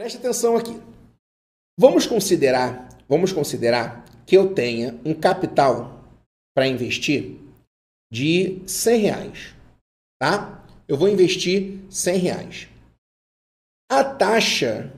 [0.00, 0.80] Preste atenção aqui.
[1.78, 6.02] Vamos considerar, vamos considerar que eu tenha um capital
[6.56, 7.36] para investir
[8.10, 9.54] de 100 reais,
[10.18, 10.64] tá?
[10.88, 12.68] Eu vou investir 100 reais.
[13.90, 14.90] A taxa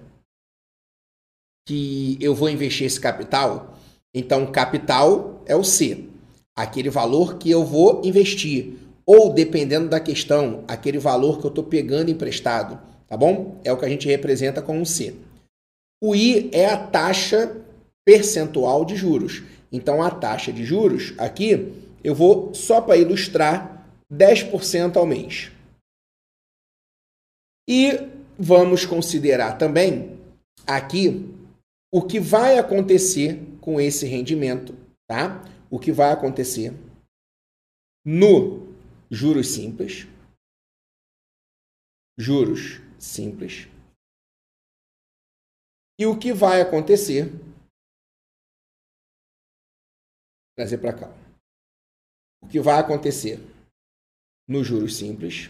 [1.66, 3.77] que eu vou investir esse capital,
[4.14, 6.09] então capital é o C,
[6.57, 11.64] aquele valor que eu vou investir, ou dependendo da questão, aquele valor que eu estou
[11.64, 13.60] pegando emprestado, tá bom?
[13.62, 15.14] É o que a gente representa com um C.
[16.02, 17.62] O I é a taxa
[18.06, 19.42] percentual de juros.
[19.70, 25.52] Então a taxa de juros aqui eu vou só para ilustrar 10% ao mês.
[27.68, 30.18] E vamos considerar também
[30.66, 31.29] aqui
[31.92, 34.74] o que vai acontecer com esse rendimento,
[35.06, 35.45] tá?
[35.70, 36.73] O que vai acontecer
[38.06, 38.73] no
[39.10, 40.06] juros simples,
[42.18, 43.66] juros simples,
[45.98, 47.27] e o que vai acontecer
[50.57, 51.09] trazer para cá.
[52.43, 53.38] O que vai acontecer
[54.49, 55.49] no juros simples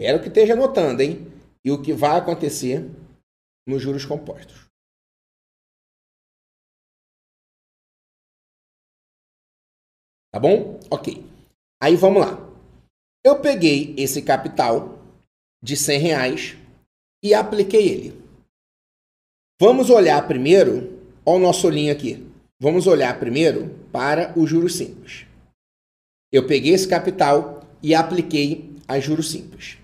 [0.00, 1.26] Espero que esteja anotando, hein?
[1.62, 2.80] E o que vai acontecer
[3.68, 4.66] nos juros compostos.
[10.32, 10.80] Tá bom?
[10.90, 11.22] Ok.
[11.82, 12.49] Aí vamos lá.
[13.22, 14.98] Eu peguei esse capital
[15.62, 16.56] de 100 reais
[17.22, 18.20] e apliquei ele.
[19.60, 22.26] Vamos olhar primeiro, olha o nosso olhinho aqui.
[22.58, 25.26] Vamos olhar primeiro para os juros simples.
[26.32, 29.76] Eu peguei esse capital e apliquei a juros simples.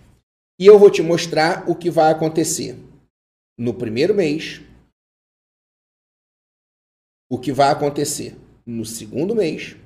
[0.58, 2.78] E eu vou te mostrar o que vai acontecer
[3.58, 4.62] no primeiro mês,
[7.30, 9.76] o que vai acontecer no segundo mês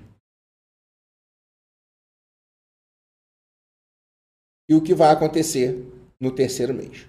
[4.71, 5.85] e o que vai acontecer
[6.21, 7.09] no terceiro mês.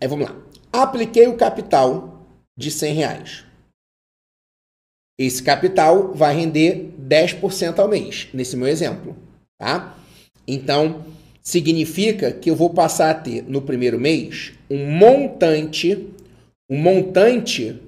[0.00, 0.36] Aí vamos lá.
[0.72, 2.24] Apliquei o capital
[2.56, 3.44] de 100 reais.
[5.18, 9.16] Esse capital vai render 10% ao mês, nesse meu exemplo,
[9.58, 9.98] tá?
[10.46, 11.04] Então,
[11.42, 16.14] significa que eu vou passar a ter no primeiro mês um montante,
[16.70, 17.82] um montante,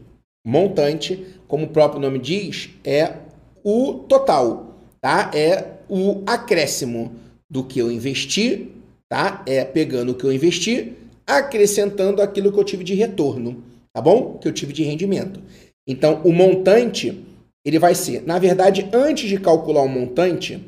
[0.44, 3.18] montante, como o próprio nome diz, é
[3.62, 5.30] o total, tá?
[5.34, 7.12] É o acréscimo
[7.50, 8.68] do que eu investi,
[9.08, 9.42] tá?
[9.46, 10.92] É pegando o que eu investi,
[11.26, 13.62] acrescentando aquilo que eu tive de retorno,
[13.92, 14.38] tá bom?
[14.38, 15.40] Que eu tive de rendimento.
[15.86, 17.24] Então, o montante,
[17.64, 20.62] ele vai ser, na verdade, antes de calcular o montante,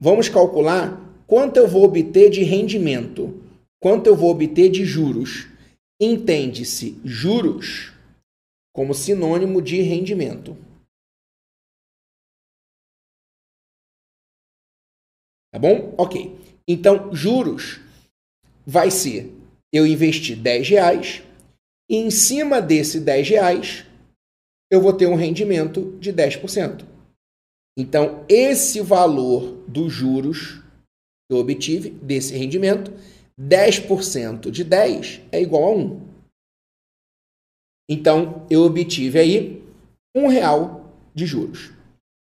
[0.00, 3.34] vamos calcular quanto eu vou obter de rendimento,
[3.80, 5.48] quanto eu vou obter de juros.
[6.00, 7.92] Entende-se juros
[8.72, 10.56] como sinônimo de rendimento.
[15.52, 15.94] Tá bom?
[15.98, 16.36] Ok.
[16.66, 17.80] Então, juros
[18.66, 19.32] vai ser
[19.72, 21.22] eu investi 10 reais
[21.90, 23.86] e em cima desse 10 reais
[24.70, 26.86] eu vou ter um rendimento de 10%.
[27.76, 30.62] Então, esse valor dos juros
[31.30, 32.92] eu obtive desse rendimento,
[33.40, 36.12] 10% de 10 é igual a 1.
[37.90, 39.62] Então, eu obtive aí
[40.14, 41.72] um real de juros.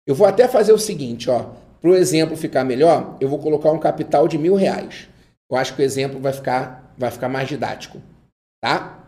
[0.08, 3.72] Eu vou até fazer o seguinte, ó, para o exemplo ficar melhor, eu vou colocar
[3.72, 5.08] um capital de mil reais.
[5.50, 8.02] Eu acho que o exemplo vai ficar, vai ficar mais didático,
[8.62, 9.04] tá?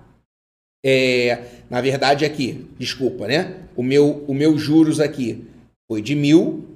[0.85, 3.67] É, na verdade aqui, desculpa, né?
[3.75, 5.47] O meu, o meu juros aqui
[5.89, 6.67] foi de mil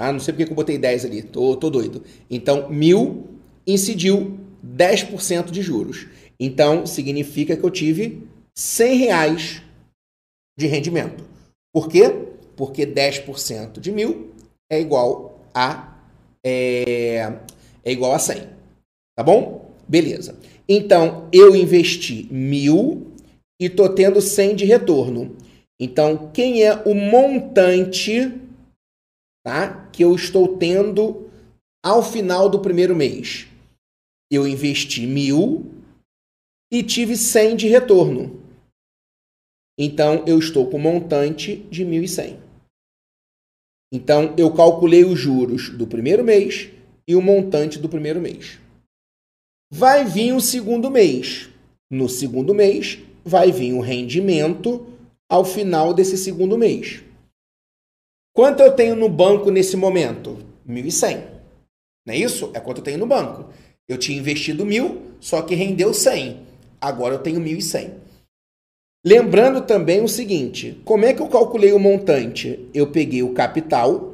[0.00, 2.02] ah, não sei porque que eu botei 10 ali, tô, tô doido.
[2.30, 6.06] Então, mil incidiu 10% de juros.
[6.40, 9.62] Então, significa que eu tive 100 reais
[10.58, 11.22] de rendimento.
[11.70, 12.29] Por quê?
[12.60, 14.34] Porque 10% de mil
[14.70, 15.98] é igual a
[16.44, 17.40] é,
[17.82, 18.36] é igual a 100.
[19.16, 19.74] Tá bom?
[19.88, 20.38] Beleza.
[20.68, 23.14] Então, eu investi mil
[23.58, 25.34] e tô tendo 100 de retorno.
[25.80, 28.30] Então, quem é o montante
[29.42, 29.88] tá?
[29.90, 31.30] que eu estou tendo
[31.82, 33.48] ao final do primeiro mês.
[34.30, 35.64] Eu investi mil
[36.70, 38.38] e tive 100 de retorno.
[39.78, 42.49] Então, eu estou com montante de 1.100.
[43.92, 46.70] Então, eu calculei os juros do primeiro mês
[47.06, 48.58] e o montante do primeiro mês.
[49.72, 51.48] Vai vir o segundo mês.
[51.90, 54.86] No segundo mês, vai vir o rendimento
[55.28, 57.02] ao final desse segundo mês.
[58.32, 60.38] Quanto eu tenho no banco nesse momento?
[60.68, 61.24] 1.100.
[62.06, 62.50] Não é isso?
[62.54, 63.52] É quanto eu tenho no banco.
[63.88, 66.40] Eu tinha investido mil, só que rendeu 100.
[66.80, 67.99] Agora eu tenho 1.100.
[69.04, 72.68] Lembrando também o seguinte: como é que eu calculei o montante?
[72.74, 74.10] Eu peguei o capital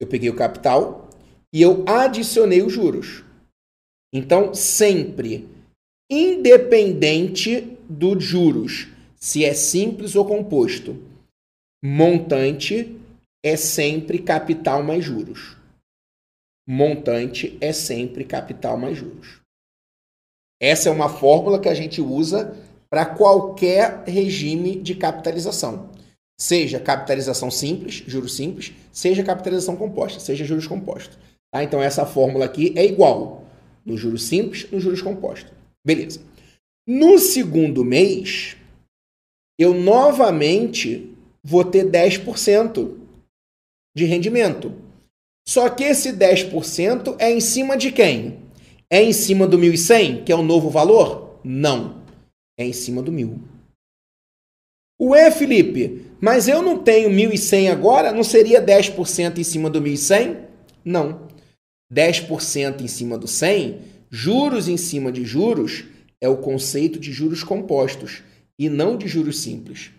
[0.00, 1.10] Eu peguei o capital
[1.52, 3.22] e eu adicionei os juros.
[4.12, 5.46] Então, sempre,
[6.10, 10.96] independente dos juros, se é simples ou composto,
[11.84, 12.98] montante
[13.44, 15.56] é sempre capital mais juros.
[16.66, 19.39] Montante é sempre capital mais juros.
[20.60, 22.54] Essa é uma fórmula que a gente usa
[22.90, 25.88] para qualquer regime de capitalização.
[26.38, 31.18] Seja capitalização simples, juros simples, seja capitalização composta, seja juros compostos.
[31.52, 31.62] Tá?
[31.62, 33.44] Então, essa fórmula aqui é igual
[33.84, 35.52] no juros simples, no juros compostos.
[35.84, 36.20] Beleza.
[36.86, 38.56] No segundo mês,
[39.58, 42.96] eu novamente vou ter 10%
[43.94, 44.74] de rendimento.
[45.46, 48.38] Só que esse 10% é em cima de quem?
[48.90, 51.38] É em cima do 1.100, que é o novo valor?
[51.44, 52.02] Não.
[52.58, 53.38] É em cima do 1.000.
[55.00, 58.12] Ué, Felipe, mas eu não tenho 1.100 agora?
[58.12, 60.36] Não seria 10% em cima do 1.100?
[60.84, 61.28] Não.
[61.92, 63.78] 10% em cima do 100,
[64.10, 65.84] juros em cima de juros,
[66.20, 68.22] é o conceito de juros compostos
[68.58, 69.90] e não de juros simples.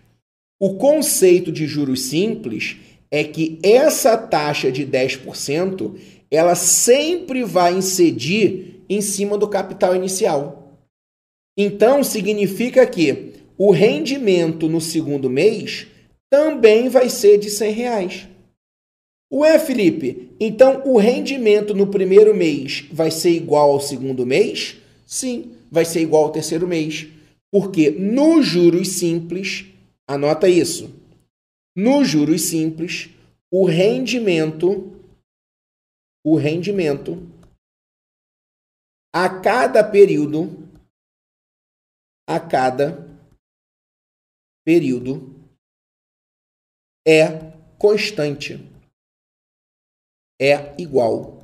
[0.60, 2.76] O conceito de juros simples
[3.10, 5.98] é que essa taxa de 10%,
[6.30, 10.78] ela sempre vai incidir em cima do capital inicial.
[11.56, 15.86] Então, significa que o rendimento no segundo mês
[16.30, 18.28] também vai ser de 100 reais.
[19.32, 24.76] Ué, Felipe, então o rendimento no primeiro mês vai ser igual ao segundo mês?
[25.06, 27.06] Sim, vai ser igual ao terceiro mês.
[27.50, 29.66] Porque nos juros simples,
[30.06, 30.90] anota isso.
[31.74, 33.08] Nos juros simples,
[33.50, 34.92] o rendimento
[36.24, 37.20] o rendimento
[39.14, 40.62] a cada período
[42.26, 43.08] a cada
[44.64, 45.34] período
[47.06, 48.58] é constante.
[50.40, 51.42] É igual.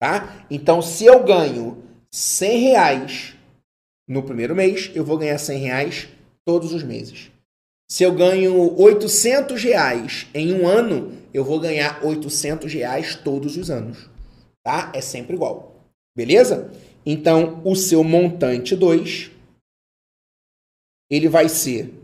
[0.00, 0.46] Tá?
[0.50, 1.82] Então, se eu ganho
[2.12, 3.34] 100 reais
[4.08, 6.08] no primeiro mês, eu vou ganhar 100 reais
[6.44, 7.30] todos os meses.
[7.90, 13.70] Se eu ganho 800 reais em um ano, eu vou ganhar 800 reais todos os
[13.70, 14.08] anos.
[14.62, 14.92] Tá?
[14.94, 15.77] É sempre igual.
[16.18, 16.68] Beleza?
[17.06, 19.30] Então, o seu montante 2,
[21.08, 21.94] ele vai ser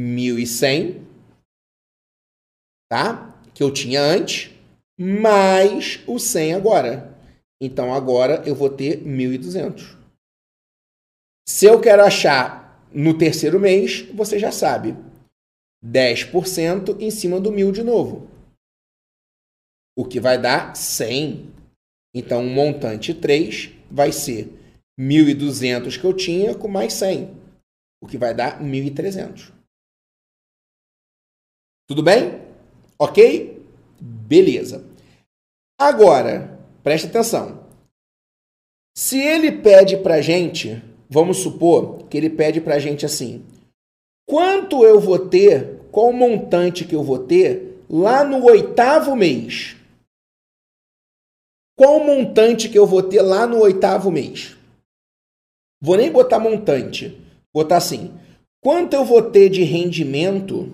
[0.00, 1.04] 1.100,
[2.90, 3.38] tá?
[3.52, 4.50] Que eu tinha antes,
[4.98, 7.14] mais o 100 agora.
[7.60, 9.98] Então, agora eu vou ter 1.200.
[11.46, 14.96] Se eu quero achar no terceiro mês, você já sabe.
[15.84, 18.30] 10% em cima do 1.000 de novo.
[19.94, 21.57] O que vai dar 100.
[22.18, 24.52] Então, o montante 3 vai ser
[24.98, 27.36] 1.200 que eu tinha com mais 100.
[28.02, 29.52] O que vai dar 1.300.
[31.86, 32.40] Tudo bem?
[32.98, 33.62] Ok?
[34.00, 34.84] Beleza.
[35.80, 37.66] Agora, preste atenção.
[38.96, 43.44] Se ele pede para gente Vamos supor que ele pede para gente assim:
[44.28, 49.76] quanto eu vou ter, qual o montante que eu vou ter lá no oitavo mês?
[51.78, 54.56] Qual o montante que eu vou ter lá no oitavo mês?
[55.80, 57.16] Vou nem botar montante,
[57.54, 58.10] botar assim:
[58.60, 60.72] quanto eu vou ter de rendimento,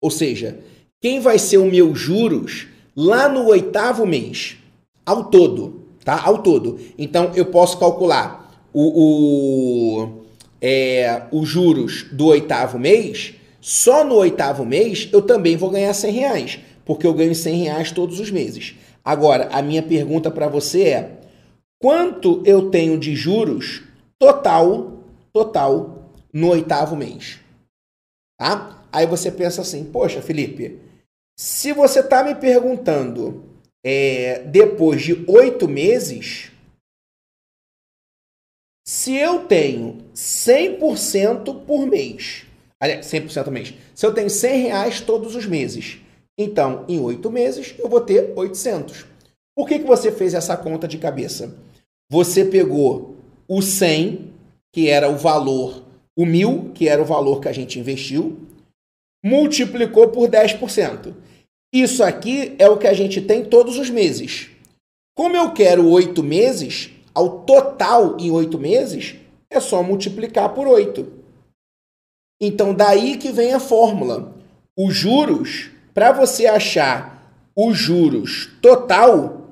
[0.00, 0.60] ou seja,
[1.02, 4.56] quem vai ser os meus juros lá no oitavo mês,
[5.04, 6.22] ao todo, tá?
[6.24, 6.78] Ao todo.
[6.96, 10.22] Então eu posso calcular o, o,
[10.62, 16.12] é, os juros do oitavo mês, só no oitavo mês eu também vou ganhar 100
[16.12, 18.76] reais, porque eu ganho 100 reais todos os meses.
[19.08, 21.20] Agora, a minha pergunta para você é:
[21.80, 23.82] quanto eu tenho de juros
[24.18, 27.40] total, total, no oitavo mês?
[28.38, 28.86] Tá?
[28.92, 30.78] Aí você pensa assim: poxa, Felipe,
[31.38, 33.44] se você está me perguntando
[33.82, 36.52] é, depois de oito meses,
[38.86, 42.44] se eu tenho 100% por mês,
[42.78, 45.98] aliás, 100% por mês, se eu tenho 100 reais todos os meses,
[46.38, 49.04] então em 8 meses eu vou ter 800.
[49.56, 51.54] Por que, que você fez essa conta de cabeça?
[52.10, 53.16] Você pegou
[53.48, 54.32] o 100,
[54.72, 55.82] que era o valor,
[56.16, 58.38] o 1000, que era o valor que a gente investiu,
[59.22, 61.12] multiplicou por 10%.
[61.74, 64.48] Isso aqui é o que a gente tem todos os meses.
[65.16, 69.16] Como eu quero 8 meses, ao total em oito meses,
[69.50, 71.12] é só multiplicar por oito.
[72.40, 74.36] Então, daí que vem a fórmula.
[74.76, 79.50] Os juros, para você achar os juros total,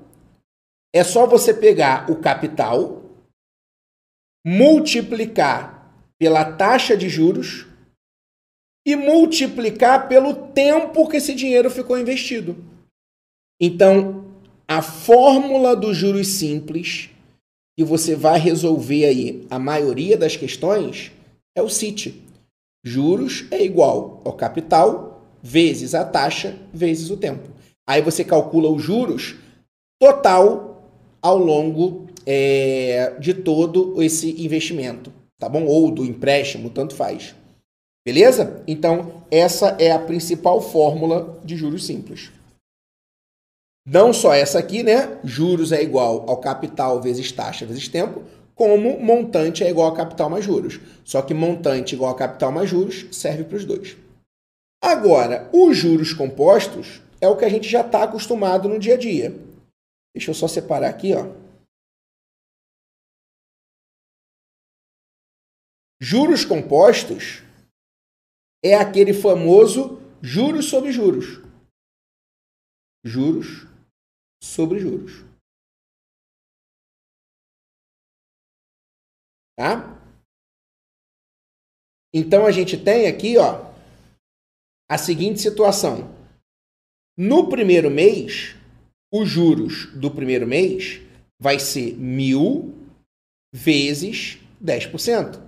[0.95, 3.03] é só você pegar o capital,
[4.47, 7.67] multiplicar pela taxa de juros
[8.87, 12.57] e multiplicar pelo tempo que esse dinheiro ficou investido.
[13.61, 14.33] Então,
[14.69, 17.11] a fórmula dos juros simples
[17.76, 21.11] que você vai resolver aí a maioria das questões
[21.57, 22.23] é o CIT.
[22.85, 25.16] Juros é igual ao capital
[25.47, 27.49] vezes a taxa vezes o tempo.
[27.88, 29.37] Aí você calcula os juros
[30.00, 30.91] total
[31.23, 35.65] ao longo é, de todo esse investimento, tá bom?
[35.65, 37.35] Ou do empréstimo, tanto faz.
[38.05, 38.62] Beleza?
[38.67, 42.33] Então, essa é a principal fórmula de juros simples.
[43.87, 45.17] Não só essa aqui, né?
[45.23, 48.23] Juros é igual ao capital vezes taxa vezes tempo,
[48.53, 50.81] como montante é igual a capital mais juros.
[51.05, 53.97] Só que montante igual a capital mais juros serve para os dois.
[54.87, 58.97] Agora, os juros compostos é o que a gente já está acostumado no dia a
[58.97, 59.31] dia.
[60.14, 61.25] Deixa eu só separar aqui, ó.
[66.00, 67.43] Juros compostos
[68.64, 71.43] é aquele famoso juros sobre juros.
[73.05, 73.66] Juros
[74.40, 75.25] sobre juros.
[79.59, 79.99] Tá?
[82.14, 83.75] Então a gente tem aqui, ó,
[84.88, 86.14] a seguinte situação.
[87.16, 88.55] No primeiro mês,
[89.12, 91.00] os juros do primeiro mês
[91.40, 92.75] vai ser mil
[93.52, 95.40] vezes 10%,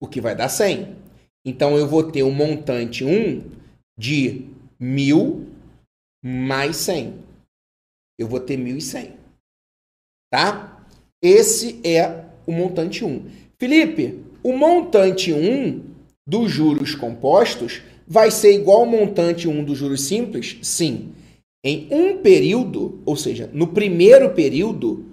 [0.00, 0.96] o que vai dar 100.
[1.44, 3.50] Então eu vou ter um montante 1
[3.96, 4.46] de
[4.78, 5.46] mil
[6.22, 7.28] mais 100
[8.18, 9.12] eu vou ter 1.100.
[10.30, 10.84] Tá?
[11.22, 13.30] Esse é o montante 1.
[13.58, 15.94] Felipe, o montante 1
[16.26, 20.58] dos juros compostos vai ser igual ao montante 1 dos juros simples?
[20.62, 21.12] Sim.
[21.62, 25.04] Em um período, ou seja, no primeiro período,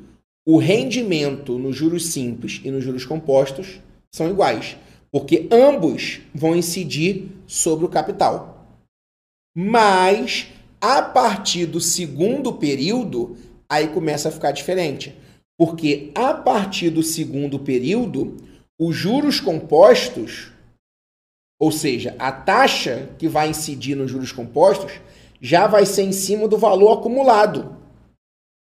[0.48, 3.82] o rendimento nos juros simples e nos juros compostos
[4.14, 4.78] são iguais,
[5.12, 8.68] porque ambos vão incidir sobre o capital.
[9.58, 10.48] Mas
[10.80, 13.36] a partir do segundo período,
[13.68, 15.16] aí começa a ficar diferente.
[15.58, 18.38] Porque a partir do segundo período,
[18.80, 20.52] os juros compostos,
[21.60, 24.94] ou seja, a taxa que vai incidir nos juros compostos,
[25.42, 27.78] já vai ser em cima do valor acumulado.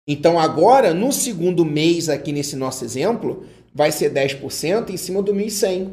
[0.09, 5.33] Então, agora, no segundo mês, aqui nesse nosso exemplo, vai ser 10% em cima do
[5.33, 5.91] 1.100,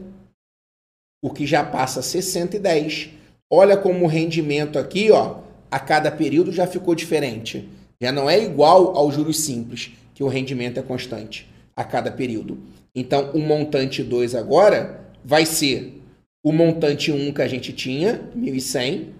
[1.23, 3.09] o que já passa a ser 110.
[3.51, 5.37] Olha como o rendimento aqui, ó,
[5.69, 7.69] a cada período já ficou diferente.
[8.01, 12.57] Já não é igual aos juros simples, que o rendimento é constante a cada período.
[12.95, 16.01] Então, o montante 2 agora vai ser
[16.43, 19.13] o montante 1 um que a gente tinha, 1.100,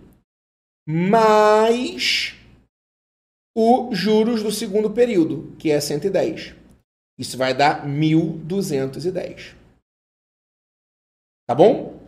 [0.87, 2.35] mais
[3.55, 6.55] os juros do segundo período, que é 110.
[7.17, 9.55] Isso vai dar 1.210.
[11.47, 11.99] Tá bom?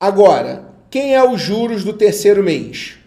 [0.00, 3.02] Agora, quem é os juros do terceiro mês?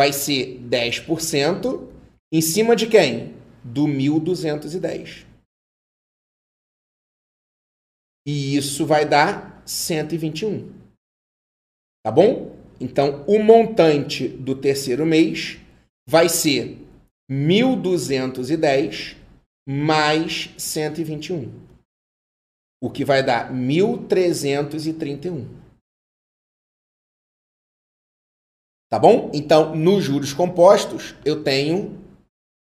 [0.00, 1.88] vai ser 10%
[2.32, 3.34] em cima de quem?
[3.62, 5.26] Do 1210.
[8.26, 10.68] E isso vai dar 121.
[12.04, 12.56] Tá bom?
[12.80, 15.60] Então, o montante do terceiro mês
[16.08, 16.76] vai ser
[17.30, 19.16] 1210
[19.68, 21.52] mais 121.
[22.82, 25.46] O que vai dar 1331.
[28.90, 29.30] Tá bom?
[29.32, 31.96] Então, nos juros compostos, eu tenho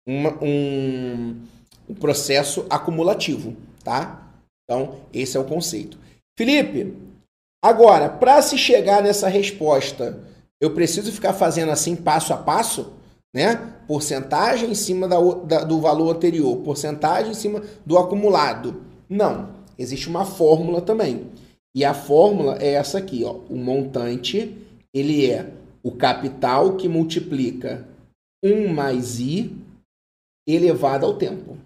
[0.06, 1.40] uma, um,
[1.88, 4.30] um processo acumulativo, tá?
[4.64, 6.02] Então, esse é o conceito.
[6.38, 6.96] Felipe,
[7.62, 10.18] agora, para se chegar nessa resposta,
[10.60, 12.92] eu preciso ficar fazendo assim passo a passo,
[13.34, 13.56] né?
[13.86, 18.82] Porcentagem em cima da, da, do valor anterior, porcentagem em cima do acumulado.
[19.08, 21.30] Não, existe uma fórmula também.
[21.74, 23.32] E a fórmula é essa aqui, ó.
[23.48, 24.56] O montante,
[24.94, 27.86] ele é o capital que multiplica
[28.44, 29.50] 1 mais i
[30.46, 31.56] elevado ao tempo.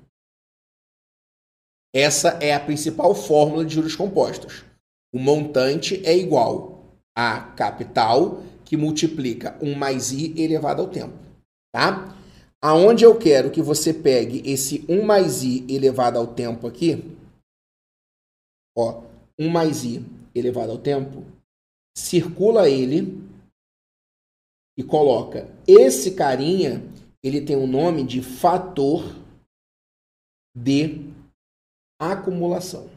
[1.97, 4.67] Essa é a principal fórmula de juros compostos.
[5.15, 11.17] O montante é igual a capital que multiplica 1 mais i elevado ao tempo.
[11.75, 12.15] Tá?
[12.63, 17.03] Aonde eu quero que você pegue esse 1 mais i elevado ao tempo aqui,
[18.77, 19.03] ó,
[19.39, 21.25] 1 mais i elevado ao tempo,
[21.97, 23.27] circula ele
[24.79, 26.85] e coloca esse carinha,
[27.25, 29.03] ele tem o nome de fator
[30.55, 31.16] de
[31.99, 32.91] acumulação.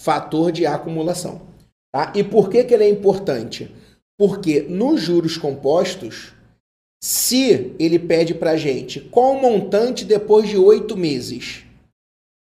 [0.00, 1.46] Fator de acumulação.
[1.92, 2.12] Tá?
[2.14, 3.74] E por que, que ele é importante?
[4.18, 6.32] Porque nos juros compostos,
[7.02, 11.64] se ele pede para gente qual o montante depois de oito meses,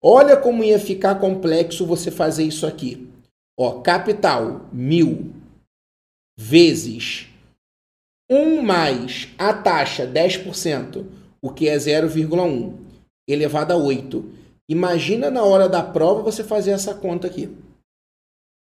[0.03, 3.09] olha como ia ficar complexo você fazer isso aqui.
[3.57, 5.33] Ó, capital, mil,
[6.37, 7.27] vezes
[8.29, 11.05] 1 mais a taxa, 10%,
[11.41, 12.73] o que é 0,1,
[13.27, 14.25] elevado a 8.
[14.67, 17.49] Imagina na hora da prova você fazer essa conta aqui.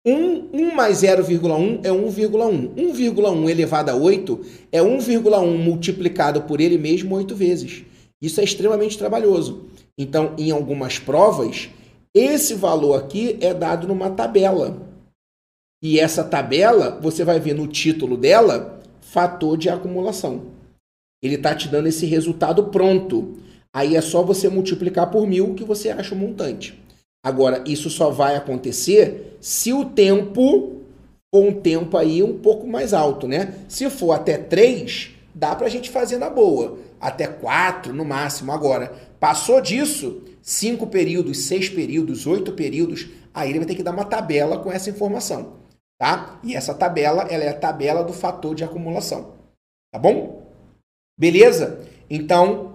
[0.06, 2.75] 1, 1 mais 0,1 é 1,1.
[2.75, 4.40] 1,1 elevado a 8
[4.73, 7.85] é 1,1 multiplicado por ele mesmo 8 vezes.
[8.23, 9.66] Isso é extremamente trabalhoso.
[9.99, 11.68] Então, em algumas provas,
[12.14, 14.80] esse valor aqui é dado numa tabela.
[15.82, 18.82] E essa tabela, você vai ver no título dela,
[19.12, 20.47] fator de acumulação.
[21.23, 23.37] Ele está te dando esse resultado pronto.
[23.71, 26.83] Aí é só você multiplicar por mil que você acha o montante.
[27.23, 30.81] Agora, isso só vai acontecer se o tempo
[31.33, 33.54] for um tempo aí um pouco mais alto, né?
[33.69, 36.78] Se for até 3, dá para a gente fazer na boa.
[36.99, 38.50] Até 4 no máximo.
[38.50, 43.92] Agora, passou disso, 5 períodos, 6 períodos, 8 períodos, aí ele vai ter que dar
[43.92, 45.62] uma tabela com essa informação
[46.02, 46.40] tá?
[46.42, 49.35] E essa tabela, ela é a tabela do fator de acumulação,
[49.92, 50.42] tá bom?
[51.16, 51.80] Beleza?
[52.11, 52.75] Então,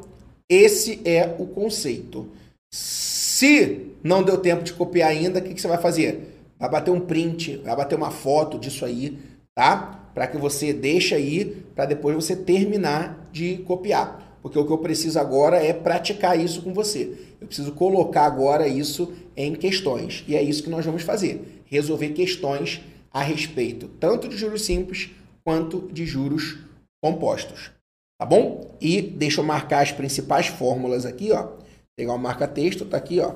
[0.49, 2.29] esse é o conceito.
[2.73, 6.39] Se não deu tempo de copiar ainda, o que, que você vai fazer?
[6.57, 9.19] Vai bater um print, vai bater uma foto disso aí,
[9.53, 10.09] tá?
[10.13, 11.43] Para que você deixe aí,
[11.75, 14.39] para depois você terminar de copiar.
[14.41, 17.17] Porque o que eu preciso agora é praticar isso com você.
[17.41, 20.23] Eu preciso colocar agora isso em questões.
[20.29, 21.61] E é isso que nós vamos fazer.
[21.65, 22.81] Resolver questões
[23.11, 25.09] a respeito tanto de juros simples
[25.43, 26.59] quanto de juros
[27.03, 27.71] compostos.
[28.19, 28.75] Tá bom?
[28.81, 31.51] E deixa eu marcar as principais fórmulas aqui, ó.
[31.95, 33.35] Pegar o marca-texto, tá aqui, ó.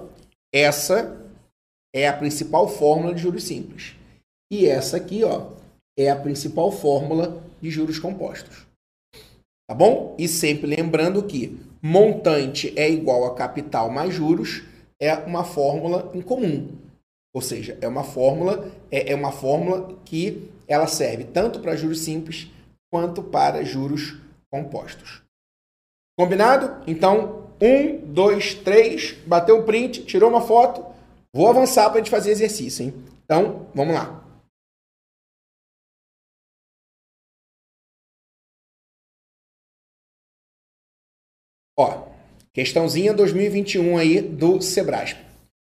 [0.53, 1.17] Essa
[1.95, 3.95] é a principal fórmula de juros simples.
[4.51, 5.51] E essa aqui, ó,
[5.97, 8.65] é a principal fórmula de juros compostos.
[9.69, 10.15] Tá bom?
[10.17, 14.63] E sempre lembrando que montante é igual a capital mais juros
[14.99, 16.80] é uma fórmula em comum.
[17.33, 22.01] Ou seja, é uma fórmula, é, é uma fórmula que ela serve tanto para juros
[22.01, 22.49] simples
[22.91, 24.17] quanto para juros
[24.49, 25.21] compostos.
[26.17, 26.83] Combinado?
[26.85, 30.85] Então, um, dois, três, bateu o print, tirou uma foto.
[31.33, 32.93] Vou avançar para a gente fazer exercício, hein?
[33.23, 34.21] Então, vamos lá.
[41.77, 42.09] Ó,
[42.53, 45.30] questãozinha 2021 aí do Sebrasp.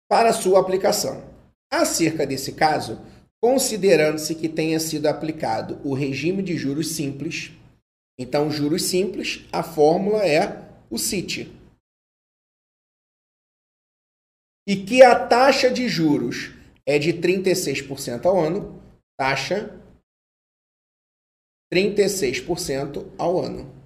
[0.09, 1.29] Para sua aplicação.
[1.73, 3.01] Acerca desse caso,
[3.43, 7.51] considerando-se que tenha sido aplicado o regime de juros simples.
[8.19, 11.49] Então, juros simples, a fórmula é o CIT.
[14.69, 16.55] E que a taxa de juros
[16.87, 18.81] é de 36% ao ano,
[19.19, 19.77] taxa
[21.73, 23.81] 36% ao ano.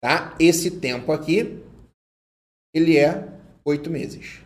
[0.00, 0.36] Tá?
[0.40, 1.62] Esse tempo aqui,
[2.74, 3.28] ele é
[3.64, 4.40] oito meses.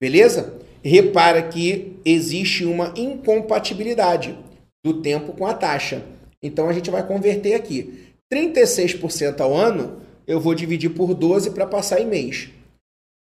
[0.00, 0.60] Beleza?
[0.82, 4.38] Repara que existe uma incompatibilidade
[4.84, 6.06] do tempo com a taxa.
[6.42, 8.12] Então a gente vai converter aqui.
[8.32, 12.50] 36% ao ano, eu vou dividir por 12 para passar em mês.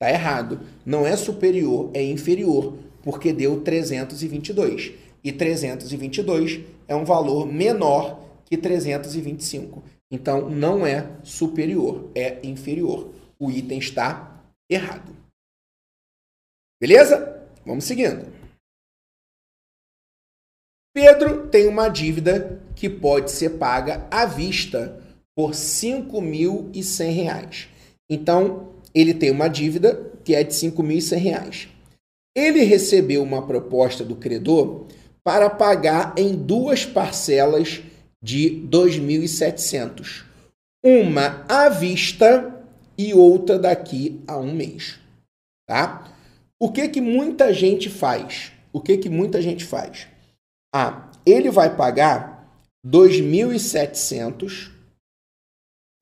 [0.00, 0.62] Tá errado.
[0.84, 4.94] Não é superior, é inferior, porque deu 322.
[5.22, 9.80] E 322 é um valor menor que 325.
[10.10, 13.12] Então não é superior, é inferior.
[13.38, 15.14] O item está errado.
[16.80, 17.46] Beleza?
[17.64, 18.45] Vamos seguindo.
[20.96, 24.98] Pedro tem uma dívida que pode ser paga à vista
[25.36, 27.66] por R$ 5.100.
[28.08, 31.68] Então, ele tem uma dívida que é de R$ 5.100.
[32.34, 34.86] Ele recebeu uma proposta do credor
[35.22, 37.82] para pagar em duas parcelas
[38.24, 40.24] de 2.700.
[40.82, 42.64] Uma à vista
[42.96, 44.98] e outra daqui a um mês.
[45.68, 46.10] Tá?
[46.58, 48.50] O que que muita gente faz?
[48.72, 50.15] O que que muita gente faz?
[50.74, 52.36] Ah, ele vai pagar
[52.86, 54.70] 2.700,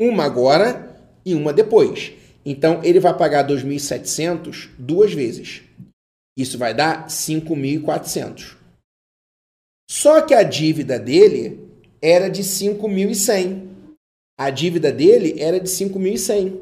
[0.01, 2.13] uma agora e uma depois.
[2.45, 5.63] Então ele vai pagar 2.700 duas vezes.
[6.37, 8.57] Isso vai dar 5.400.
[9.89, 11.65] Só que a dívida dele
[12.03, 13.69] era de 5.100.
[14.39, 16.61] A dívida dele era de 5.100.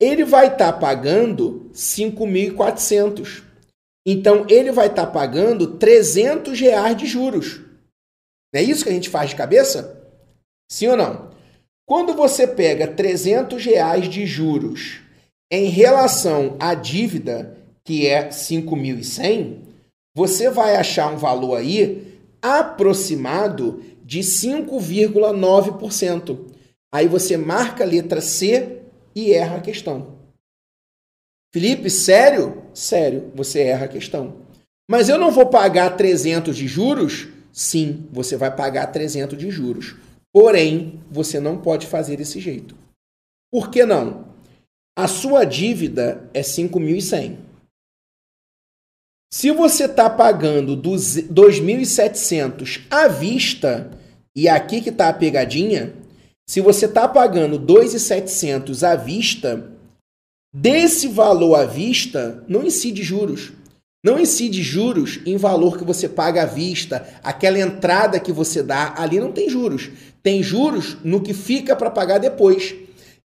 [0.00, 3.47] Ele vai estar tá pagando 5.400.
[4.10, 7.60] Então ele vai estar tá pagando 300 reais de juros.
[8.50, 10.02] Não é isso que a gente faz de cabeça?
[10.72, 11.28] Sim ou não?
[11.86, 15.00] Quando você pega 300 reais de juros
[15.52, 19.58] em relação à dívida, que é 5.100,
[20.16, 26.46] você vai achar um valor aí aproximado de 5,9%.
[26.90, 28.78] Aí você marca a letra C
[29.14, 30.16] e erra a questão.
[31.52, 32.67] Felipe, sério?
[32.78, 34.36] Sério, você erra a questão.
[34.88, 37.26] Mas eu não vou pagar 300 de juros?
[37.52, 39.96] Sim, você vai pagar 300 de juros.
[40.32, 42.76] Porém, você não pode fazer desse jeito.
[43.50, 44.28] Por que não?
[44.96, 47.38] A sua dívida é 5.100.
[49.32, 53.90] Se você está pagando 2.700 à vista,
[54.36, 55.94] e aqui que está a pegadinha,
[56.48, 59.77] se você está pagando 2.700 à vista,
[60.52, 63.52] desse valor à vista não incide juros.
[64.04, 68.94] Não incide juros em valor que você paga à vista, aquela entrada que você dá,
[68.96, 69.90] ali não tem juros.
[70.22, 72.74] Tem juros no que fica para pagar depois.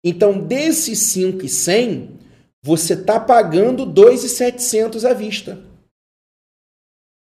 [0.03, 2.09] Então, desses 5.100,
[2.61, 5.63] você está pagando 2.700 à vista.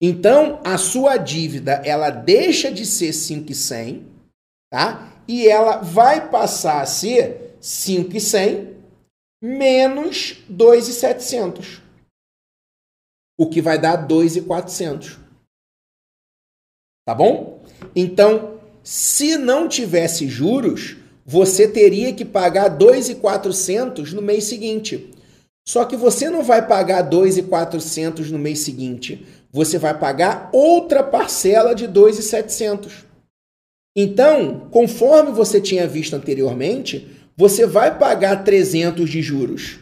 [0.00, 4.06] Então, a sua dívida, ela deixa de ser 5,100,
[4.70, 5.22] tá?
[5.26, 8.77] E ela vai passar a ser 5,100
[9.42, 11.80] menos 2,700.
[13.38, 15.18] O que vai dar 2,400.
[17.06, 17.62] Tá bom?
[17.94, 25.14] Então, se não tivesse juros, você teria que pagar 2,400 no mês seguinte.
[25.66, 31.74] Só que você não vai pagar 2,400 no mês seguinte você vai pagar outra parcela
[31.74, 33.06] de 2,700.
[33.96, 39.78] Então, conforme você tinha visto anteriormente, você vai pagar 300 de juros.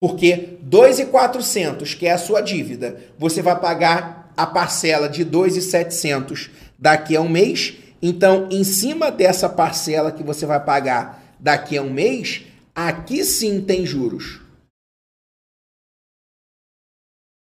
[0.00, 6.48] Porque 2,400, que é a sua dívida, você vai pagar a parcela de 2,700
[6.78, 7.76] daqui a um mês.
[8.00, 13.62] Então, em cima dessa parcela que você vai pagar daqui a um mês, aqui sim
[13.62, 14.40] tem juros.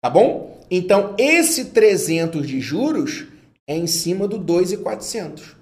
[0.02, 0.64] Tá bom?
[0.70, 3.26] Então, esse 300 de juros
[3.66, 5.56] é em cima do 2,400.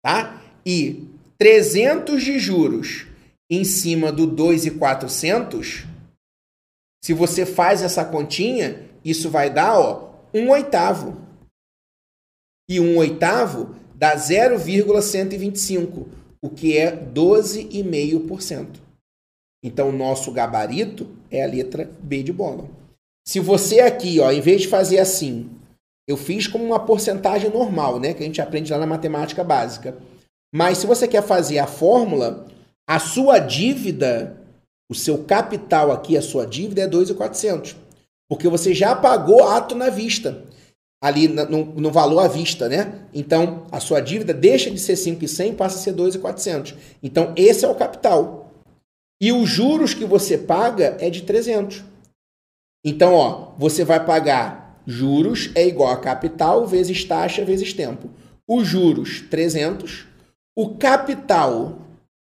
[0.00, 0.40] Tá?
[0.64, 1.05] E
[1.38, 3.06] 300 de juros
[3.50, 5.84] em cima do 2,400,
[7.04, 11.20] se você faz essa continha, isso vai dar ó, um oitavo.
[12.68, 16.08] E um oitavo dá 0,125,
[16.42, 18.80] o que é 12,5%.
[19.64, 22.68] Então, nosso gabarito é a letra B de bola.
[23.26, 25.50] Se você aqui, ó, em vez de fazer assim,
[26.08, 29.96] eu fiz como uma porcentagem normal, né, que a gente aprende lá na matemática básica.
[30.56, 32.46] Mas se você quer fazer a fórmula,
[32.88, 34.40] a sua dívida,
[34.90, 37.76] o seu capital aqui, a sua dívida é 2.400,
[38.26, 40.44] porque você já pagou ato na vista,
[40.98, 43.02] ali no, no valor à vista, né?
[43.12, 46.74] Então, a sua dívida deixa de ser 5.100 e passa a ser 2.400.
[47.02, 48.50] Então, esse é o capital.
[49.20, 51.84] E os juros que você paga é de 300.
[52.82, 58.08] Então, ó, você vai pagar juros é igual a capital vezes taxa vezes tempo.
[58.48, 60.15] Os juros 300,
[60.56, 61.78] o capital,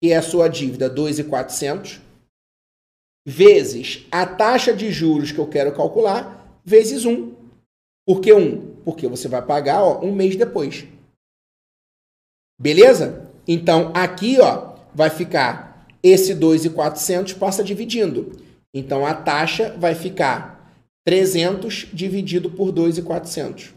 [0.03, 2.01] que é a sua dívida 2.400,
[3.27, 7.35] vezes a taxa de juros que eu quero calcular, vezes 1.
[8.07, 8.77] Por que 1?
[8.85, 10.87] Porque você vai pagar ó, um mês depois.
[12.59, 13.31] Beleza?
[13.47, 18.33] Então, aqui ó, vai ficar esse 2,400 passa dividindo.
[18.75, 23.73] Então a taxa vai ficar 300 dividido por 2,400.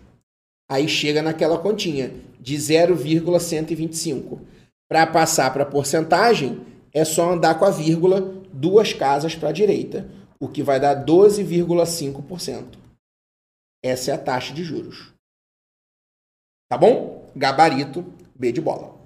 [0.69, 4.41] Aí chega naquela continha de 0,125.
[4.89, 8.21] Para passar para porcentagem, é só andar com a vírgula
[8.53, 12.77] duas casas para a direita, o que vai dar 12,5%.
[13.83, 15.13] Essa é a taxa de juros.
[16.69, 17.31] Tá bom?
[17.35, 18.03] Gabarito
[18.35, 18.97] B de bola.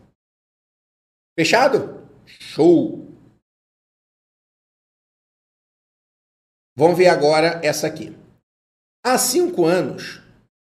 [1.38, 2.08] Fechado?
[2.26, 3.08] Show!
[6.76, 8.16] Vamos ver agora essa aqui.
[9.04, 10.22] Há cinco anos,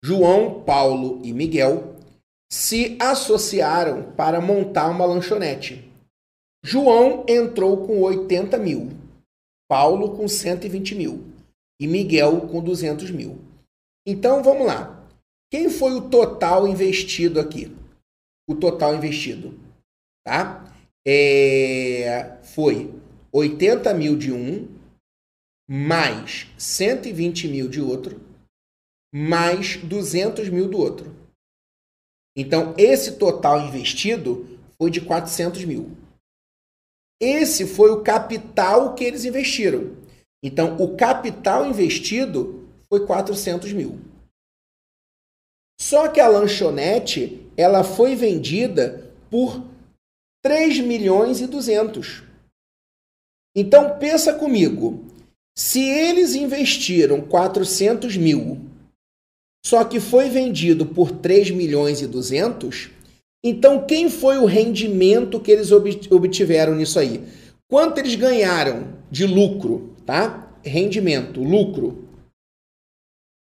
[0.03, 1.96] João, Paulo e Miguel
[2.51, 5.91] se associaram para montar uma lanchonete.
[6.63, 8.91] João entrou com 80 mil,
[9.69, 11.25] Paulo com 120 mil
[11.79, 13.39] e Miguel com 200 mil.
[14.05, 15.05] Então vamos lá.
[15.51, 17.75] Quem foi o total investido aqui?
[18.49, 19.59] O total investido,
[20.25, 20.73] tá?
[21.05, 22.93] É, foi
[23.31, 24.67] 80 mil de um,
[25.69, 28.19] mais 120 mil de outro,
[29.13, 31.16] mais 200 mil do outro.
[32.37, 35.97] Então, esse total investido foi de 400 mil.
[37.19, 39.97] Esse foi o capital que eles investiram.
[40.43, 43.99] Então, o capital investido foi 400 mil.
[45.81, 49.63] Só que a lanchonete ela foi vendida por
[50.43, 52.21] 3 milhões e 200.
[53.55, 55.03] Então, pensa comigo.
[55.57, 58.61] Se eles investiram 400 mil,
[59.65, 62.89] só que foi vendido por 3 milhões e 200,
[63.43, 67.23] então quem foi o rendimento que eles obtiveram nisso aí?
[67.69, 70.53] Quanto eles ganharam de lucro, tá?
[70.63, 72.07] Rendimento, lucro.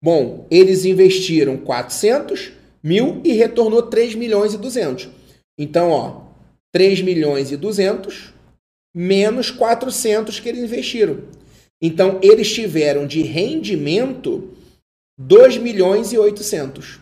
[0.02, 2.52] Bom, eles investiram 400
[2.82, 5.08] mil e retornou 3 milhões e 200.
[5.58, 6.22] Então, ó,
[6.72, 8.34] 3 milhões e 200
[8.94, 11.24] menos 400 que eles investiram.
[11.82, 14.50] Então, eles tiveram de rendimento
[15.18, 17.00] 2 milhões e 800.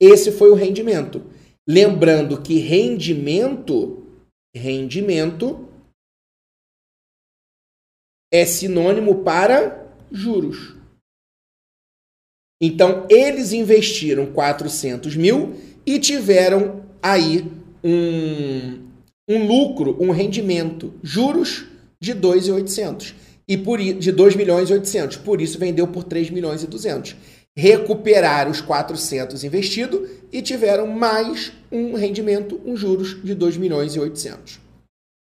[0.00, 1.22] Esse foi o rendimento.
[1.68, 4.06] Lembrando que rendimento,
[4.54, 5.68] rendimento
[8.32, 10.76] é sinônimo para juros.
[12.62, 17.44] Então, eles investiram 400 mil e tiveram aí
[17.82, 18.90] um,
[19.28, 21.66] um lucro, um rendimento, juros
[22.00, 23.14] de 2,800
[23.50, 25.16] e por de 2 milhões e 800.
[25.16, 27.16] Por isso vendeu por 3 milhões e 200.
[27.56, 33.98] Recuperaram os 400 investido e tiveram mais um rendimento, um juros de 2 milhões e
[33.98, 34.60] 800.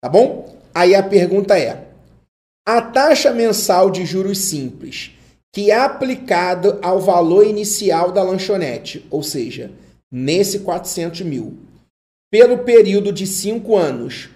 [0.03, 0.59] Tá bom?
[0.75, 1.87] Aí a pergunta é:
[2.67, 5.13] a taxa mensal de juros simples
[5.55, 9.71] que é aplicada ao valor inicial da lanchonete, ou seja,
[10.13, 11.57] nesse 400 mil,
[12.31, 14.29] pelo período de 5 anos,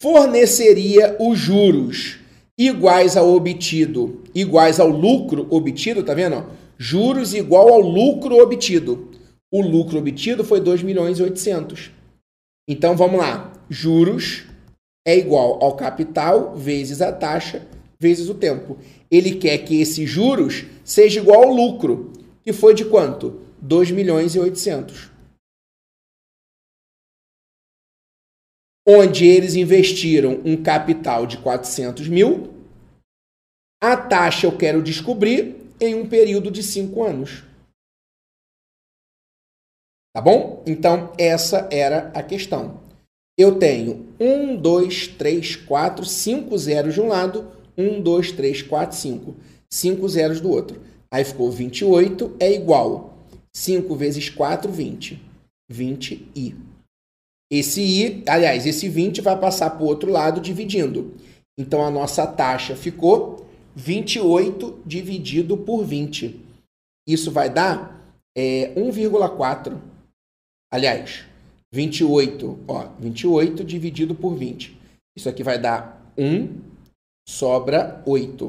[0.00, 2.20] forneceria os juros
[2.66, 6.44] iguais ao obtido, iguais ao lucro obtido, tá vendo?
[6.76, 9.08] Juros igual ao lucro obtido.
[9.50, 11.90] O lucro obtido foi 2 milhões e 800.
[12.68, 13.50] Então vamos lá.
[13.70, 14.44] Juros
[15.06, 17.66] é igual ao capital vezes a taxa
[17.98, 18.76] vezes o tempo.
[19.10, 23.40] Ele quer que esses juros seja igual ao lucro, que foi de quanto?
[23.62, 25.09] 2 milhões e 800.
[28.86, 32.52] Onde eles investiram um capital de 400 mil.
[33.82, 37.42] A taxa eu quero descobrir em um período de 5 anos.
[40.14, 40.62] Tá bom?
[40.66, 42.80] Então, essa era a questão.
[43.38, 48.96] Eu tenho 1, 2, 3, 4, 5 zeros de um lado, 1, 2, 3, 4,
[48.96, 49.36] 5.
[49.72, 50.82] 5 zeros do outro.
[51.10, 53.18] Aí ficou 28 é igual.
[53.54, 55.22] 5 vezes 4, 20.
[55.70, 56.69] 20 e
[57.50, 61.14] esse i, aliás, esse 20 vai passar para o outro lado dividindo.
[61.58, 66.40] Então a nossa taxa ficou 28 dividido por 20.
[67.08, 68.00] Isso vai dar
[68.36, 69.80] é, 1,4.
[70.72, 71.24] Aliás,
[71.72, 74.78] 28, ó, 28 dividido por 20.
[75.16, 76.56] Isso aqui vai dar 1,
[77.28, 78.48] sobra 8,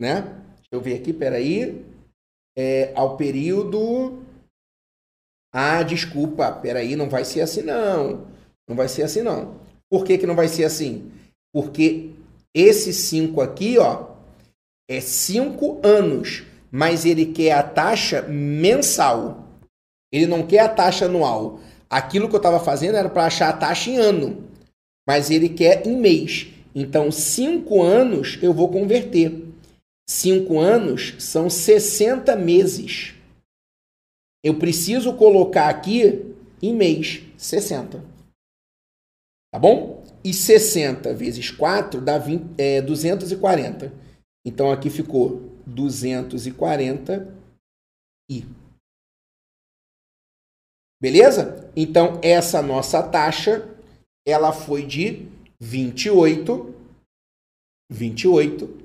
[0.00, 0.22] né?
[0.22, 1.84] Deixa eu ver aqui, peraí.
[2.56, 4.24] É, ao período
[5.52, 8.29] ah, desculpa, peraí, não vai ser assim não.
[8.70, 9.56] Não vai ser assim não.
[9.90, 11.10] Por que, que não vai ser assim?
[11.52, 12.10] Porque
[12.54, 14.06] esse 5 aqui, ó,
[14.88, 19.48] é 5 anos, mas ele quer a taxa mensal.
[20.12, 21.58] Ele não quer a taxa anual.
[21.90, 24.44] Aquilo que eu estava fazendo era para achar a taxa em ano,
[25.06, 26.46] mas ele quer em mês.
[26.72, 29.46] Então, 5 anos eu vou converter.
[30.08, 33.14] 5 anos são 60 meses
[34.42, 38.02] eu preciso colocar aqui em mês 60.
[39.52, 40.00] Tá bom?
[40.24, 43.92] e 60 vezes 4 dá 20, é, 240.
[44.44, 47.34] Então aqui ficou 240
[48.30, 48.44] i.
[51.00, 51.72] Beleza?
[51.74, 53.68] Então essa nossa taxa
[54.26, 55.26] ela foi de
[55.58, 56.74] 28
[57.90, 58.78] 28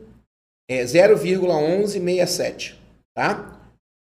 [0.70, 2.76] é 0,1167,
[3.16, 3.60] tá?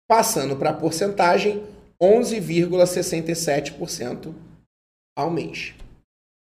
[0.08, 1.62] Passando para a porcentagem,
[2.02, 4.34] 11,67%
[5.18, 5.74] ao mês.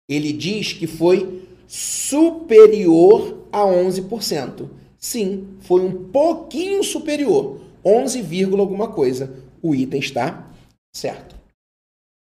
[0.10, 4.68] Ele diz que foi superior a 11%.
[4.98, 9.32] Sim, foi um pouquinho superior, 11, alguma coisa.
[9.62, 10.50] O item está
[10.96, 11.36] certo.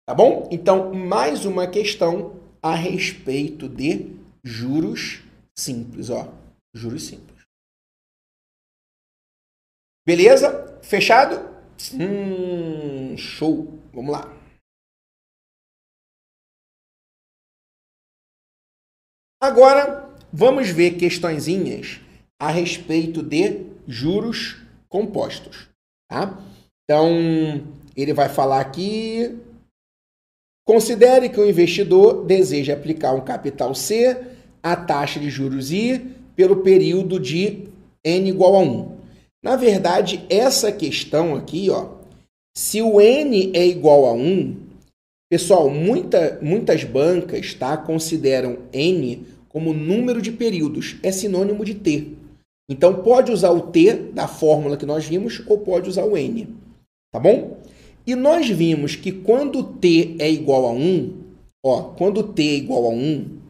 [0.06, 0.48] Tá bom?
[0.50, 4.10] Então, mais uma questão a respeito de
[4.44, 5.22] juros
[5.62, 6.32] simples, ó.
[6.74, 7.42] Juros simples.
[10.06, 10.80] Beleza?
[10.82, 11.36] Fechado?
[11.94, 13.78] Hum, show.
[13.92, 14.22] Vamos lá.
[19.40, 22.00] Agora, vamos ver questõezinhas
[22.40, 24.56] a respeito de juros
[24.88, 25.68] compostos,
[26.08, 26.38] tá?
[26.84, 27.10] Então,
[27.96, 29.40] ele vai falar aqui
[30.64, 34.31] Considere que o investidor deseja aplicar um capital C
[34.62, 35.98] à taxa de juros I
[36.36, 37.68] pelo período de
[38.04, 38.92] N igual a 1.
[39.42, 41.88] Na verdade, essa questão aqui, ó,
[42.56, 44.56] se o N é igual a 1,
[45.30, 52.08] pessoal, muita, muitas bancas tá, consideram N como número de períodos, é sinônimo de T.
[52.70, 56.48] Então, pode usar o T da fórmula que nós vimos ou pode usar o N,
[57.12, 57.60] tá bom?
[58.06, 61.12] E nós vimos que quando t é igual a 1,
[61.64, 63.41] ó, quando t é igual a 1,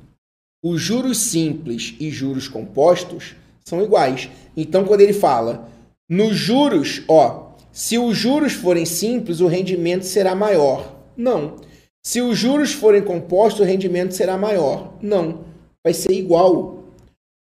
[0.63, 4.31] os juros simples e juros compostos são iguais.
[4.57, 5.69] Então, quando ele fala
[6.09, 10.95] nos juros, ó, se os juros forem simples, o rendimento será maior.
[11.17, 11.57] Não.
[12.05, 14.95] Se os juros forem compostos, o rendimento será maior.
[15.01, 15.45] Não.
[15.83, 16.85] Vai ser igual.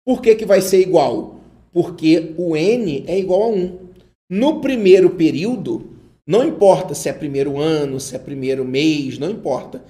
[0.06, 1.40] Por que, que vai ser igual?
[1.72, 3.78] Porque o N é igual a 1.
[4.30, 5.90] No primeiro período,
[6.26, 9.82] não importa se é primeiro ano, se é primeiro mês, não importa.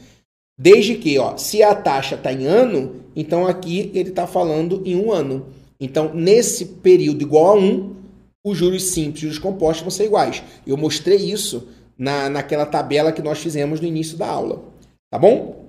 [0.63, 4.95] Desde que, ó, se a taxa está em ano, então aqui ele está falando em
[4.95, 5.47] um ano.
[5.81, 7.97] Então, nesse período igual a um,
[8.45, 10.43] os juros simples e os compostos vão ser iguais.
[10.67, 14.63] Eu mostrei isso na, naquela tabela que nós fizemos no início da aula.
[15.11, 15.67] Tá bom?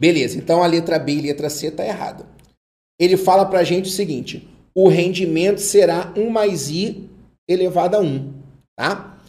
[0.00, 2.26] Beleza, então a letra B e a letra C está errada.
[2.98, 7.08] Ele fala para a gente o seguinte: o rendimento será 1 mais I
[7.48, 8.32] elevado a 1.
[8.76, 9.20] Tá?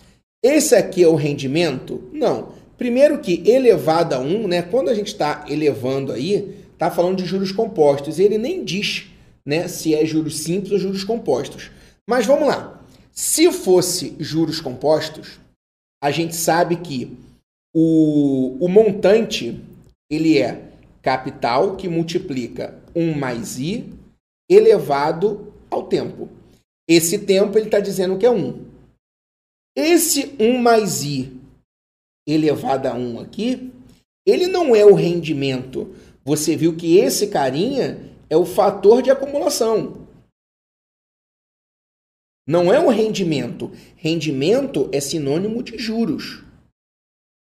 [0.43, 2.09] Esse aqui é o rendimento?
[2.11, 2.57] Não.
[2.79, 4.61] Primeiro que elevado a 1, né?
[4.61, 8.19] Quando a gente está elevando aí, está falando de juros compostos.
[8.19, 9.07] Ele nem diz
[9.45, 11.71] né, se é juros simples ou juros compostos.
[12.09, 12.81] Mas vamos lá.
[13.11, 15.41] Se fosse juros compostos,
[16.01, 17.17] a gente sabe que
[17.75, 19.61] o, o montante
[20.09, 23.93] ele é capital que multiplica 1 mais i
[24.49, 26.29] elevado ao tempo.
[26.89, 28.65] Esse tempo ele está dizendo que é 1.
[29.75, 31.39] Esse 1 mais i
[32.27, 33.71] elevado a 1 aqui,
[34.25, 35.95] ele não é o rendimento.
[36.23, 40.07] Você viu que esse carinha é o fator de acumulação.
[42.47, 43.71] Não é o rendimento.
[43.95, 46.43] Rendimento é sinônimo de juros.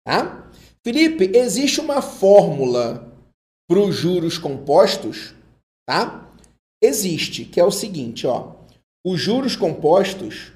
[0.06, 0.52] Tá?
[0.86, 3.12] Felipe, existe uma fórmula
[3.68, 5.34] para os juros compostos?
[5.88, 6.32] Tá?
[6.82, 8.56] Existe, que é o seguinte, ó.
[9.06, 10.54] Os juros compostos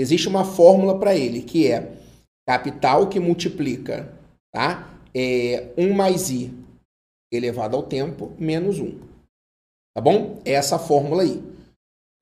[0.00, 1.92] Existe uma fórmula para ele, que é
[2.46, 4.12] capital que multiplica
[4.52, 4.98] tá?
[5.14, 6.52] é 1 mais i
[7.32, 8.98] elevado ao tempo menos 1.
[9.94, 10.40] Tá bom?
[10.44, 11.42] É essa fórmula aí.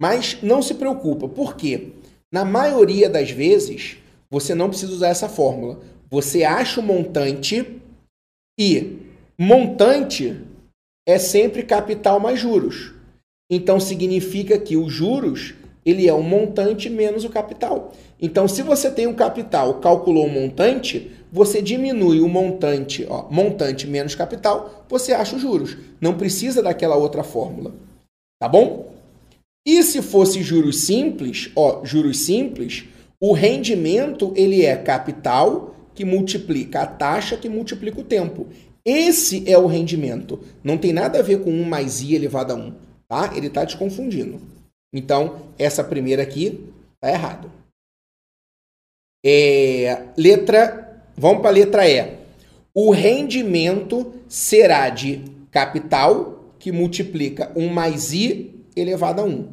[0.01, 1.93] Mas não se preocupa, porque
[2.33, 3.99] na maioria das vezes
[4.31, 5.81] você não precisa usar essa fórmula.
[6.11, 7.81] Você acha o montante
[8.59, 8.99] e
[9.39, 10.45] montante
[11.07, 12.95] é sempre capital mais juros.
[13.51, 15.55] Então significa que os juros
[15.89, 17.93] ele é o montante menos o capital.
[18.21, 23.27] Então, se você tem um capital, calculou o um montante, você diminui o montante, ó,
[23.31, 25.77] montante menos capital, você acha os juros.
[26.01, 27.75] Não precisa daquela outra fórmula.
[28.41, 28.93] Tá bom?
[29.67, 32.85] E se fosse juros simples, ó, juros simples,
[33.21, 38.47] o rendimento ele é capital que multiplica a taxa que multiplica o tempo.
[38.85, 40.41] Esse é o rendimento.
[40.63, 42.73] Não tem nada a ver com 1 mais i elevado a 1,
[43.09, 43.33] tá?
[43.37, 44.58] Ele está te confundindo.
[44.93, 47.51] Então, essa primeira aqui está errado.
[49.25, 52.19] É, letra, vamos para a letra E.
[52.75, 59.49] O rendimento será de capital, que multiplica 1 mais i elevado a 1.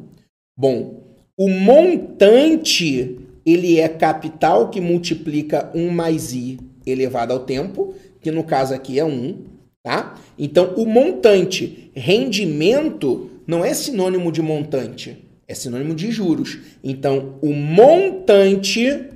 [0.56, 1.02] Bom,
[1.36, 8.42] o montante ele é capital que multiplica 1 mais i elevado ao tempo, que no
[8.42, 9.44] caso aqui é 1,
[9.82, 10.18] tá?
[10.38, 16.58] Então, o montante, rendimento, não é sinônimo de montante, é sinônimo de juros.
[16.82, 19.10] Então, o montante,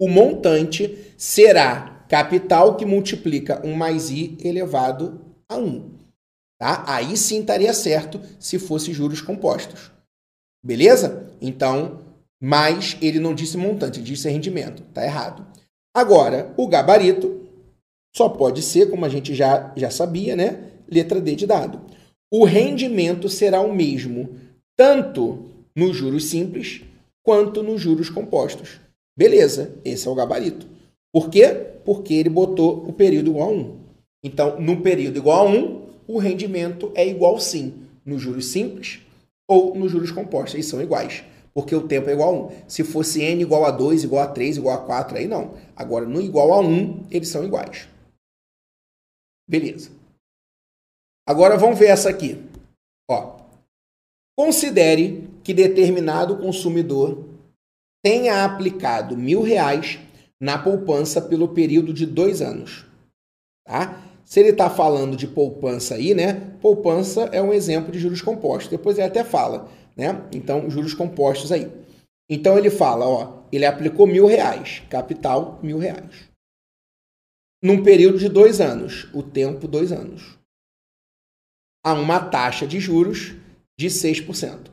[0.00, 5.90] o montante será capital que multiplica 1 mais i elevado a 1.
[6.58, 6.84] Tá?
[6.86, 9.90] Aí sim estaria certo se fosse juros compostos.
[10.64, 11.30] Beleza?
[11.40, 12.00] Então,
[12.40, 14.82] mas ele não disse montante, disse rendimento.
[14.94, 15.46] Tá errado.
[15.94, 17.48] Agora, o gabarito
[18.14, 20.70] só pode ser, como a gente já, já sabia, né?
[20.88, 21.80] Letra D de dado.
[22.32, 24.38] O rendimento será o mesmo
[24.76, 26.82] tanto nos juros simples
[27.22, 28.80] quanto nos juros compostos.
[29.16, 30.66] Beleza, esse é o gabarito.
[31.12, 31.48] Por quê?
[31.84, 33.80] Porque ele botou o período igual a 1.
[34.24, 39.00] Então, no período igual a 1, o rendimento é igual sim nos juros simples
[39.48, 40.54] ou nos juros compostos.
[40.54, 42.68] Eles são iguais, porque o tempo é igual a 1.
[42.68, 45.54] Se fosse n igual a 2, igual a 3, igual a 4, aí não.
[45.76, 47.88] Agora, no igual a 1, eles são iguais.
[49.48, 49.90] Beleza.
[51.26, 52.42] Agora vamos ver essa aqui.
[53.08, 53.33] Ó,
[54.36, 57.28] considere que determinado consumidor
[58.04, 59.98] tenha aplicado mil reais
[60.40, 62.84] na poupança pelo período de dois anos.
[63.66, 64.02] Tá?
[64.24, 66.56] Se ele está falando de poupança aí, né?
[66.60, 68.70] Poupança é um exemplo de juros compostos.
[68.70, 70.26] Depois ele até fala, né?
[70.32, 71.70] Então, juros compostos aí.
[72.28, 76.28] Então ele fala, ó, ele aplicou mil reais, capital mil reais.
[77.62, 80.38] Num período de dois anos, o tempo dois anos.
[81.84, 83.34] A uma taxa de juros
[83.78, 84.70] de 6%.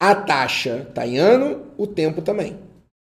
[0.00, 2.58] A taxa está em ano, o tempo também.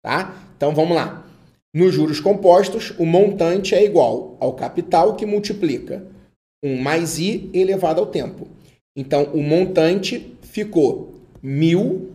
[0.02, 0.34] Tá?
[0.56, 1.26] Então vamos lá.
[1.74, 6.06] Nos juros compostos, o montante é igual ao capital que multiplica
[6.64, 8.48] 1 mais i elevado ao tempo.
[8.96, 11.14] Então o montante ficou
[11.44, 12.10] 1.000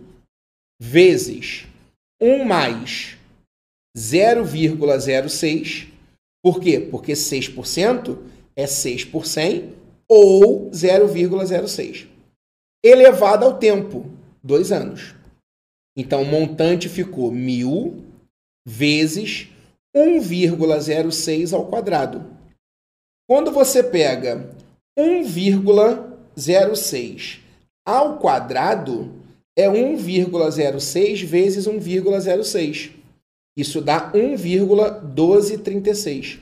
[0.82, 1.68] vezes
[2.20, 3.18] 1 mais
[3.96, 5.88] 0,06.
[6.44, 6.80] Por quê?
[6.80, 8.18] Porque 6%
[8.56, 12.08] é 6 por 100 ou 0,06.
[12.84, 14.06] Elevado ao tempo,
[14.44, 15.16] dois anos.
[15.96, 18.04] Então, o montante ficou 1.000
[18.66, 19.48] vezes
[19.96, 22.26] 1,06 ao quadrado.
[23.30, 24.50] Quando você pega
[24.98, 27.38] 1,06
[27.86, 29.14] ao quadrado,
[29.56, 32.94] é 1,06 vezes 1,06.
[33.56, 36.40] Isso dá 1,1236.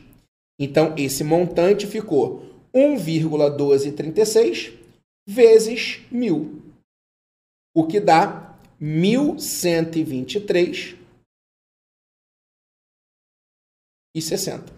[0.59, 4.80] Então, esse montante ficou 1,1236
[5.28, 6.59] vezes 1.000,
[7.76, 10.97] o que dá 1.123
[14.15, 14.74] e 60.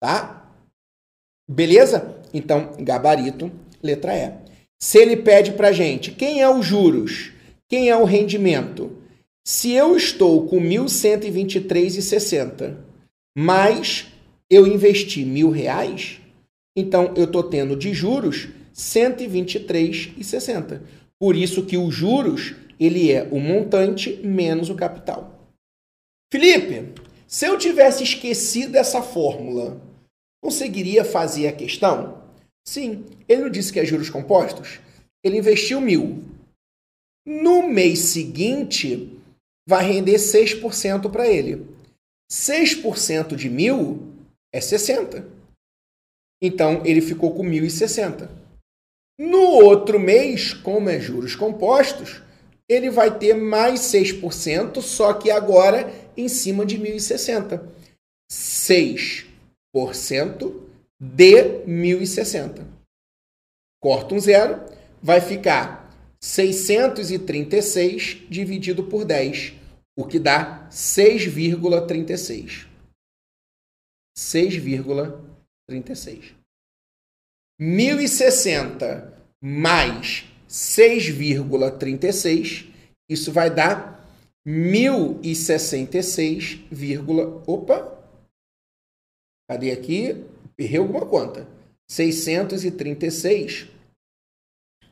[0.00, 0.48] Tá?
[1.48, 2.22] Beleza?
[2.32, 4.32] Então, gabarito, letra E.
[4.80, 7.32] Se ele pede para gente quem é os juros,
[7.68, 9.02] quem é o rendimento,
[9.44, 12.76] se eu estou com 1.123,60,
[13.36, 14.06] mas
[14.50, 16.20] eu investi mil reais,
[16.76, 20.82] então eu estou tendo de juros 123,60.
[21.18, 25.50] Por isso que os juros ele é o montante menos o capital.
[26.30, 26.92] Felipe,
[27.26, 29.80] se eu tivesse esquecido essa fórmula,
[30.42, 32.22] conseguiria fazer a questão?
[32.64, 34.78] Sim, ele não disse que é juros compostos?
[35.24, 36.22] Ele investiu mil.
[37.26, 39.18] No mês seguinte,
[39.66, 41.66] vai render 6% para ele.
[42.30, 44.12] 6% de mil
[44.52, 45.35] é 60.
[46.42, 48.28] Então, ele ficou com 1.060.
[49.18, 52.20] No outro mês, como é juros compostos,
[52.68, 57.66] ele vai ter mais 6%, só que agora em cima de 1.060.
[58.30, 59.26] 6%
[61.00, 62.62] de 1.060.
[63.80, 64.60] Corta um zero,
[65.02, 69.54] vai ficar 636 dividido por 10,
[69.96, 72.66] o que dá 6,36.
[74.18, 75.25] 6,36.
[77.58, 82.72] 1060 mais 6,36,
[83.08, 83.96] isso vai dar
[84.46, 86.60] 1066,
[87.46, 88.00] opa,
[89.50, 90.24] cadê aqui?
[90.58, 91.46] Errei alguma conta.
[91.90, 93.68] 636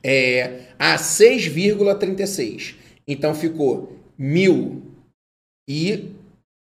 [0.03, 2.77] é a 6,36.
[3.07, 4.83] Então ficou 1000
[5.69, 6.15] e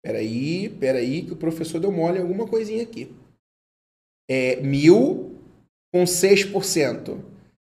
[0.03, 3.11] peraí, peraí que o professor deu mole em alguma coisinha aqui.
[4.29, 5.39] É 1000
[5.93, 7.23] com 6%.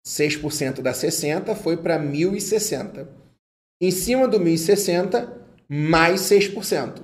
[0.05, 3.07] 6% da 60 foi para 1.060.
[3.81, 5.29] Em cima do 1.060,
[5.69, 7.03] mais 6%.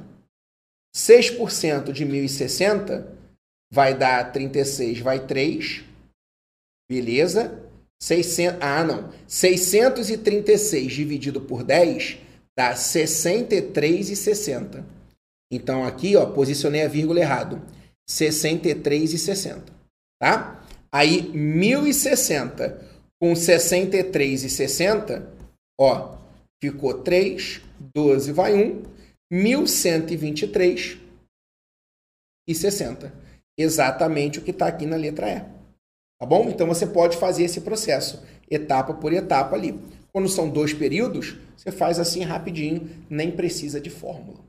[0.95, 3.07] 6% de 1.060
[3.71, 5.83] vai dar 36, vai 3.
[6.89, 7.63] Beleza?
[8.01, 9.11] 600, ah, não.
[9.27, 12.19] 636 dividido por 10
[12.55, 14.85] dá 63,60.
[15.51, 17.61] Então aqui, ó, posicionei a vírgula errado.
[18.09, 19.63] 63,60,
[20.21, 20.63] tá?
[20.91, 25.25] Aí 1060 com 63,60,
[25.79, 26.17] ó,
[26.61, 27.61] ficou 3,
[27.95, 28.83] 12 vai 1,
[29.31, 30.97] 1123
[32.47, 33.13] e 60.
[33.57, 35.39] Exatamente o que está aqui na letra E.
[36.19, 36.49] Tá bom?
[36.49, 39.79] Então você pode fazer esse processo, etapa por etapa ali.
[40.11, 44.39] Quando são dois períodos, você faz assim rapidinho, nem precisa de fórmula.